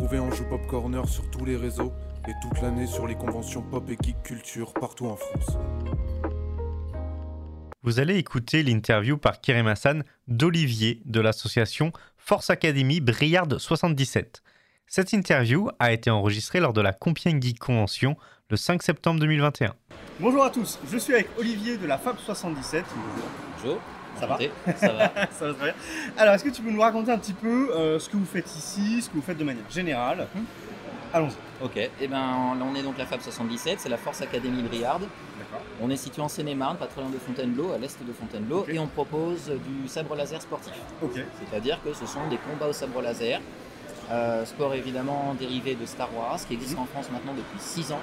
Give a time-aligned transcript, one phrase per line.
[0.00, 1.92] Retrouvez Anjou Pop Corner sur tous les réseaux
[2.26, 5.58] et toute l'année sur les conventions pop et geek culture partout en France.
[7.82, 14.42] Vous allez écouter l'interview par Kerem Hassan d'Olivier de l'association Force Academy Briard 77.
[14.86, 18.16] Cette interview a été enregistrée lors de la Compiègne Geek Convention
[18.48, 19.74] le 5 septembre 2021.
[20.18, 22.86] Bonjour à tous, je suis avec Olivier de la Fab 77.
[23.58, 23.78] Bonjour.
[24.18, 24.38] Ça va.
[24.76, 25.12] Ça va.
[25.32, 25.74] Ça va très bien.
[26.16, 28.54] Alors, est-ce que tu peux nous raconter un petit peu euh, ce que vous faites
[28.56, 30.26] ici, ce que vous faites de manière générale?
[30.34, 30.44] Mhm.
[31.12, 31.64] Allons-y.
[31.64, 31.76] Ok.
[31.76, 35.00] Et ben, là, on est donc la Fab 77, c'est la Force Academy Briard.
[35.00, 35.60] D'accord.
[35.82, 38.78] On est situé en Seine-et-Marne, pas très loin de Fontainebleau, à l'est de Fontainebleau, et
[38.78, 40.72] on propose du sabre laser sportif.
[41.02, 41.14] Ok.
[41.40, 43.40] C'est-à-dire que ce sont des combats au sabre laser.
[44.10, 46.82] Euh, sport évidemment dérivé de Star Wars, qui existe Mhm.
[46.82, 48.00] en France maintenant depuis 6 ans,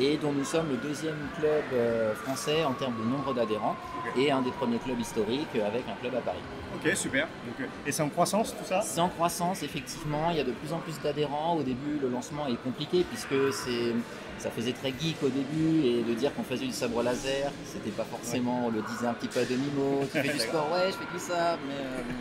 [0.00, 3.76] et dont nous sommes le deuxième club euh, français en termes de nombre d'adhérents,
[4.16, 6.38] et un des premiers clubs historiques euh, avec un club à Paris.
[6.74, 7.26] Ok, super.
[7.46, 8.80] Donc, et c'est en croissance tout ça?
[8.82, 10.30] C'est en croissance, effectivement.
[10.30, 11.56] Il y a de plus en plus d'adhérents.
[11.56, 13.94] Au début, le lancement est compliqué puisque c'est,
[14.38, 17.90] ça faisait très geek au début et de dire qu'on faisait du sabre laser, c'était
[17.90, 20.02] pas forcément, on le disait un petit peu à demi-mot.
[20.12, 21.74] Tu fais du sport, ouais, je fais tout ça, mais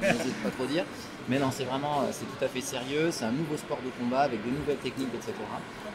[0.07, 0.83] euh, on n'osait pas trop dire.
[1.29, 3.06] Mais non, c'est vraiment, c'est tout à fait sérieux.
[3.11, 5.33] C'est un nouveau sport de combat avec de nouvelles techniques, etc.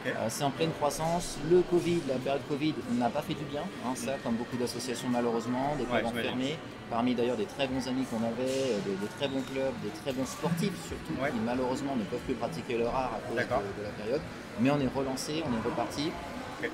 [0.06, 1.38] Euh, c'est en pleine croissance.
[1.50, 3.62] Le Covid, la période Covid n'a pas fait du bien.
[3.86, 6.56] hein, ça, comme beaucoup d'associations malheureusement, des clubs Ouais, enfermés.
[6.90, 9.90] Parmi d'ailleurs des très bons amis qu'on avait, euh, des, des très bons clubs, des
[10.02, 11.30] très bons sportifs surtout, Ouais.
[11.30, 14.20] qui malheureusement ne peuvent plus pratiquer leur art à cause de la période.
[14.60, 16.10] Mais on est relancé, on est reparti.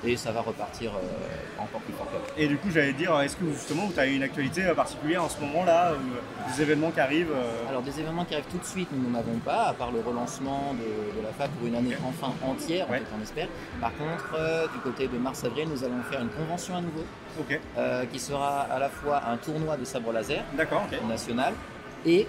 [0.05, 2.07] Et ça va repartir euh, encore plus fort.
[2.37, 5.29] Et du coup, j'allais dire, est-ce que justement, tu as une actualité euh, particulière en
[5.29, 5.97] ce moment-là, euh,
[6.55, 7.33] des événements qui arrivent
[7.69, 10.01] Alors des événements qui arrivent tout de suite, nous n'en avons pas, à part le
[10.01, 12.99] relancement de, de la FAB pour une année enfin entière, en Ouais.
[12.99, 13.49] fait, on espère.
[13.81, 17.05] Par contre, euh, du côté de mars-avril, nous allons faire une convention à nouveau,
[17.41, 21.09] Ok, euh, qui sera à la fois un tournoi de sabre laser, d'accord, ok.
[21.09, 21.55] national
[22.07, 22.27] et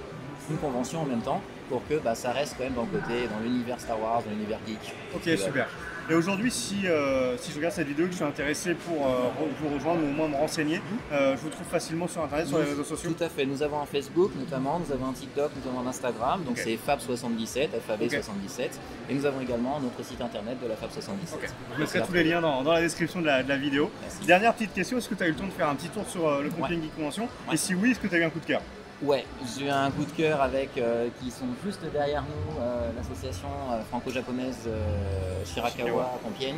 [0.49, 3.27] une convention en même temps pour que bah, ça reste quand même dans le côté,
[3.27, 4.93] dans l'univers Star Wars, dans l'univers geek.
[5.15, 5.67] Ok, super.
[6.09, 9.29] Et aujourd'hui, si, euh, si je regarde cette vidéo, que je suis intéressé pour euh,
[9.61, 10.81] vous rejoindre ou au moins me renseigner,
[11.11, 13.45] euh, je vous trouve facilement sur Internet, sur les réseaux sociaux Tout à fait.
[13.45, 16.77] Nous avons un Facebook notamment, nous avons un TikTok, nous avons un Instagram, donc c'est
[16.77, 17.99] Fab77, Ok.
[18.01, 18.69] FAB77,
[19.09, 21.35] et nous avons également notre site internet de la Fab77.
[21.35, 21.47] Ok.
[21.75, 23.91] Je mettrai tous les liens dans, dans la description de la, de la vidéo.
[24.01, 24.25] Merci.
[24.25, 26.05] Dernière petite question, est-ce que tu as eu le temps de faire un petit tour
[26.09, 27.53] sur le Compiègne Geek Convention Ouais.
[27.53, 28.61] Et si oui, est-ce que tu as eu un coup de cœur?
[29.01, 29.25] Ouais,
[29.57, 33.47] j'ai eu un coup de cœur avec euh, qui sont juste derrière nous, euh, l'association
[33.71, 36.57] euh, franco-japonaise euh, Shirakawa à Compiègne.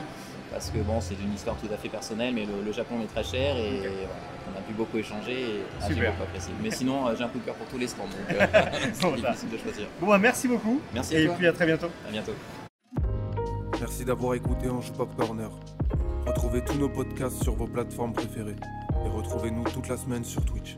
[0.51, 3.05] Parce que bon, c'est une histoire tout à fait personnelle, mais le, le Japon est
[3.13, 3.83] très cher et
[4.53, 6.11] on a pu beaucoup échanger et ah, j'ai Super.
[6.11, 6.51] beaucoup apprécié.
[6.61, 8.45] Mais sinon, euh, j'ai un coup de cœur pour tous les stands, donc euh,
[8.93, 9.85] c'est difficile de choisir.
[10.01, 10.81] Bon, bah, merci beaucoup.
[10.95, 11.35] Merci à Et toi.
[11.37, 11.87] puis à très bientôt.
[12.07, 12.33] À bientôt.
[13.79, 15.49] Merci d'avoir écouté Anjou Pop Corner.
[16.25, 18.55] Retrouvez tous nos podcasts sur vos plateformes préférées
[19.05, 20.77] et retrouvez-nous toute la semaine sur Twitch.